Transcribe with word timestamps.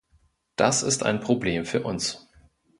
Das 0.55 0.81
ist 0.81 1.03
ein 1.03 1.19
Problem 1.19 1.63
für 1.63 1.83
uns. 1.83 2.27